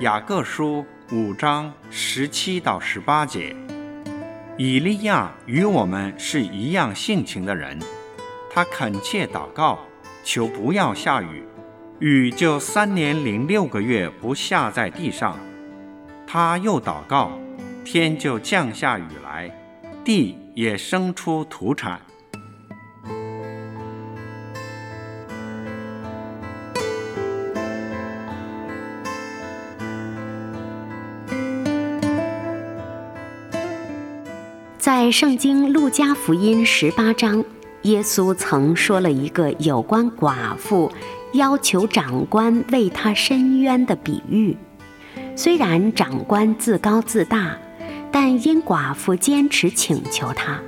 [0.00, 3.54] 雅各书五章十七到十八节，
[4.56, 7.78] 以利亚与我们是一样性情的人，
[8.50, 9.78] 他恳切祷告，
[10.24, 11.44] 求不要下雨，
[11.98, 15.38] 雨就三年零六个月不下在地上。
[16.26, 17.38] 他又祷告，
[17.84, 19.54] 天就降下雨来，
[20.02, 22.00] 地也生出土产。
[35.02, 37.42] 在圣经路加福音十八章，
[37.84, 40.92] 耶稣曾说了一个有关寡妇
[41.32, 44.54] 要求长官为她伸冤的比喻。
[45.34, 47.56] 虽然长官自高自大，
[48.12, 50.60] 但因寡妇坚持请求他，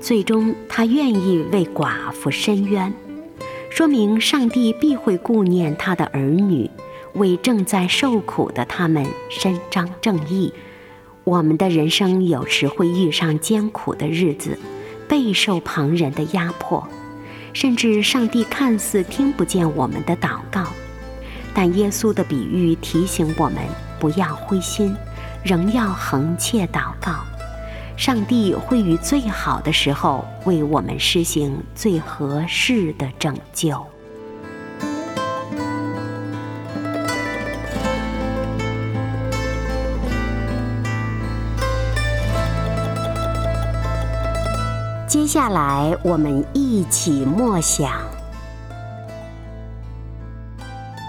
[0.00, 2.90] 最终他愿意为寡妇伸冤，
[3.68, 6.70] 说明上帝必会顾念他的儿女，
[7.16, 10.50] 为正在受苦的他们伸张正义。
[11.24, 14.58] 我们的人生有时会遇上艰苦的日子，
[15.08, 16.86] 备受旁人的压迫，
[17.54, 20.66] 甚至上帝看似听不见我们的祷告。
[21.54, 23.56] 但耶稣的比喻提醒我们
[23.98, 24.94] 不要灰心，
[25.42, 27.24] 仍要横切祷告。
[27.96, 33.93] 上帝会于最好的时候为我们施行最合适的拯救。
[45.14, 48.02] 接下来，我们一起默想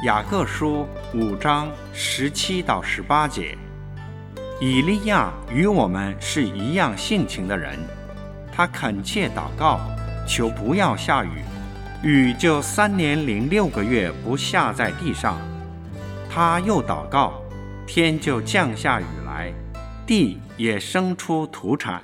[0.03, 0.85] 雅各书
[1.15, 3.57] 五章十七到十八节。
[4.61, 7.79] 以利亚与我们是一样性情的人，
[8.53, 9.79] 他恳切祷告，
[10.27, 11.41] 求不要下雨，
[12.03, 15.35] 雨就三年零六个月不下在地上。
[16.29, 17.41] 他又祷告，
[17.87, 19.51] 天就降下雨来，
[20.05, 22.03] 地也生出土产。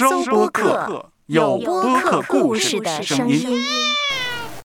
[0.00, 3.50] 收播客，有播客故事的声音。